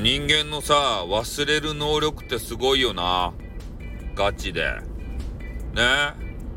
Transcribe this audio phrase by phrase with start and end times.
[0.00, 3.32] 人間のさ、忘れる能力ってすごいよな。
[4.14, 4.80] ガチで。
[5.74, 6.14] ね？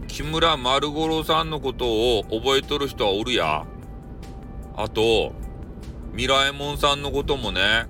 [0.07, 3.65] 木村丸五郎さんのことを覚えとる人はおるや。
[4.75, 5.33] あと、
[6.13, 7.87] ミラエモンさんのこともね、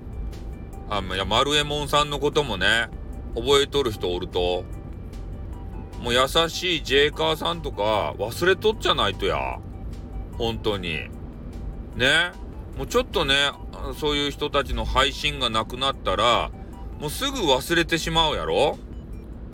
[0.90, 2.90] あ、いや、丸エモンさんのこともね、
[3.36, 4.64] 覚えとる人おると、
[6.02, 9.60] もう優しいジェイカーさんとか忘れとっちゃないとや。
[10.38, 11.10] 本当に。
[11.98, 12.32] ね？
[12.78, 13.36] もうちょっとね、
[13.98, 16.52] そういう人たちの配信がなくなったら、
[17.00, 18.78] もうすぐ忘れてしまうやろ？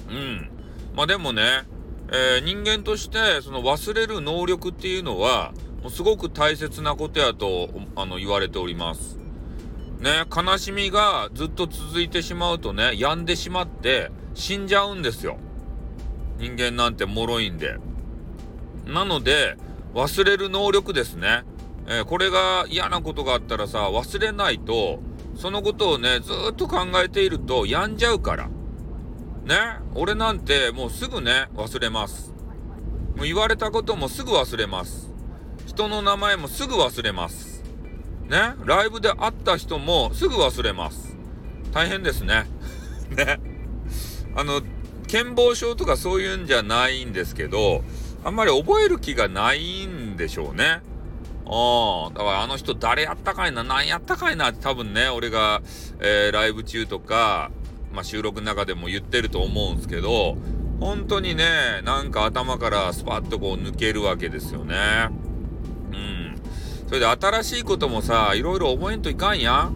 [0.09, 0.49] うん。
[0.95, 1.63] まあでもね、
[2.09, 9.18] えー、人間としてその忘れる能力っていうのは、もうすごく大切なことやとあの言われております。
[9.99, 15.38] ね、悲しみがずっと続いてしまうとね、病んでしまって死んじゃうんですよ。
[16.38, 17.77] 人間なんて脆いんで。
[18.85, 19.57] なので、
[19.96, 21.44] 忘れる能力ですね。
[21.88, 24.99] えー、これが嫌なことがあったらさ、忘れないと、
[25.35, 28.49] そのことをね、ずっと考えていると病んじゃうから。
[29.46, 32.34] ね、俺なんてもうすぐね、忘れます。
[33.15, 35.10] もう言われたこともすぐ忘れます。
[35.65, 37.63] 人の名前もすぐ忘れます。
[38.27, 41.15] ね、ライブで会った人もすぐ忘れます。
[41.71, 42.46] 大変ですね。
[43.10, 43.40] ね？
[44.35, 44.62] あの、
[45.08, 47.84] 健忘症とかそういうんじゃないんですけど、
[48.26, 50.82] あんまり覚える気がないんでしょうね。
[51.49, 54.49] ああ、だからあの人誰やったかいな、何やったかいな？
[54.49, 55.62] って多分ね、俺が、
[55.99, 57.51] えー、ライブ中とか、
[57.93, 60.37] まあ、収録の中でも言ってると思うんですけど、
[60.79, 64.75] 本当にね、なんか頭からスパッとこう抜けるわけですよね。
[65.91, 66.35] うん。
[66.88, 69.72] それで新しいこともさ、いろいろ覚えんといかんや。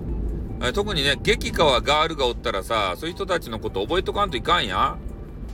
[0.74, 4.98] 特にね、激川ガールがおったらさ、そういう人たちのこと覚えとかんといかんや。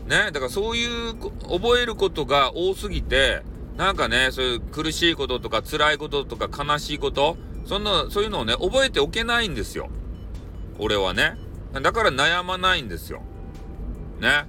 [0.08, 3.44] ね、だからそういう覚えることが多すぎて、
[3.78, 9.90] なんかね、そういう苦しいこととか辛いこととか悲しいこと、そんな、そういうのをね、覚えておけないんですよ。
[10.80, 11.38] 俺はね。
[11.74, 13.22] だから悩まないんですよ。
[14.20, 14.46] ね。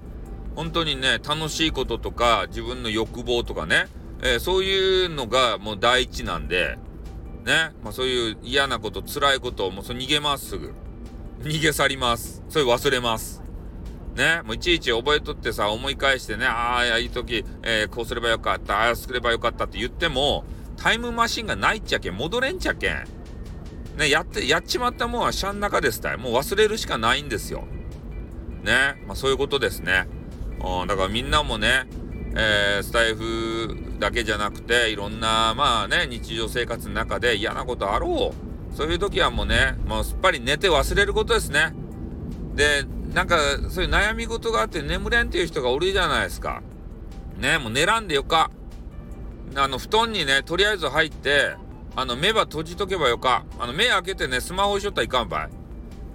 [0.57, 3.87] 本当にね、楽しいこととか、自分の欲望とかね、
[4.23, 6.79] えー、そういうのがもう第一なんで、
[7.45, 7.73] ね。
[7.83, 10.73] まあそういう嫌なこと、辛いことをもうそ逃げます、すぐ。
[11.43, 12.43] 逃げ去ります。
[12.49, 13.48] それ忘れます。
[14.19, 20.45] ね、もういちいち覚えとってさ、思い返してね、ああ、いい時、えー、こうすればよかった、ああすればよかったって言っても、
[20.77, 23.05] タイムマシンがないっちゃけん、戻れんちゃけん。
[23.97, 26.17] ね、やって、やっちまったもんはシャン中ですたい。
[26.19, 27.65] もう忘れるしかないんですよ。
[28.65, 30.09] ね、まあそういうことですね。
[30.61, 31.87] うん、だからみんなもね、
[32.37, 38.77] えー、スタイフだけじゃなくて、いろんな、まあね、日常生活の中で嫌なことあろう。
[38.77, 41.73] そういう時はもうね、もうすっぱり寝て忘れることですね。
[42.55, 42.85] で、
[43.15, 43.39] なんか、
[43.71, 46.63] そういう悩み事があって眠れんっていう人がおるじゃないですか。
[47.39, 48.51] ね、もう寝らんでよか。
[49.55, 51.55] あの、布団にね、とりあえず入って、
[51.97, 53.45] あの、目ば閉じとけばよか。
[53.59, 55.49] あの、目開けてね、スマホしとったらいかんばい。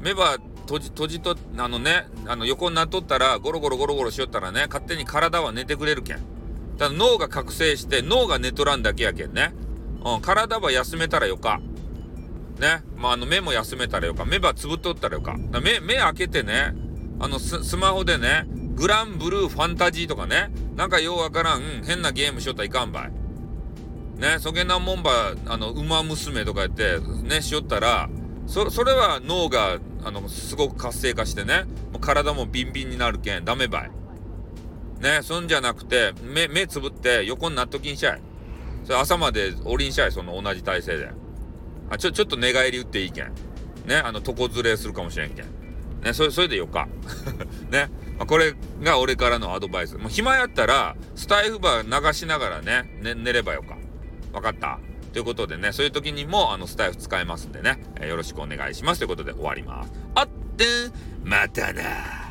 [0.02, 6.20] 目ば閉じ、閉じと、あのね、あの、横になっとったら、ゴロゴロゴロゴロしよったらね、勝手に体は寝てくれるけん。
[6.78, 9.54] ただ脳が覚醒して、脳が寝とらんだけやけんね。
[10.06, 11.60] うん、体は休めたらよか。
[12.60, 12.84] ね。
[12.96, 14.26] まあ、あの、目も休めたらよか。
[14.26, 15.22] 目ばつぶっとったらよ。
[15.22, 16.74] か目、目開けてね、
[17.24, 18.46] あのス、マホでね、
[18.76, 23.12] グランブルーファンタジーとかね、なんかようわからん変なゲームしよったらいかんばい。
[24.20, 28.10] ね、そげなもんば、あの、馬娘とかやって、ね、しよったら、
[28.46, 31.64] そ、それは脳が、あの、すごく活性化してね、
[31.94, 33.92] もう体もビンビンになるけん、ダメばい。
[35.00, 38.22] ね、そんじゃなくて、目、目つぶって横になっときんしゃい。
[38.84, 41.10] それ朝まで降りんしゃい、その同じ体勢で。
[41.90, 43.32] あ、ちょ、ちょっと寝返り打っていいけん。
[43.86, 45.63] ね、あの、床ずれするかもしれんけん。
[46.04, 46.88] ね、それ、それでよか。
[47.72, 47.90] ね。
[48.18, 49.98] まあ、これが俺からのアドバイス。
[49.98, 53.78] もう暇やったら、スタイフバー流しながらね、ね寝ればよか。
[54.34, 54.80] わかった
[55.14, 59.00] ということでね、そういう時にも、あの、スタイフ使えますんでね、えー、よろしくお願いします。
[59.00, 59.94] ということで終わります。
[60.16, 60.66] あって、
[61.24, 62.23] またな